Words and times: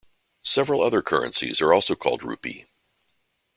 Several 0.41 0.81
other 0.81 1.03
currencies 1.03 1.61
are 1.61 1.71
also 1.71 1.93
called 1.93 2.23
rupee. 2.23 2.65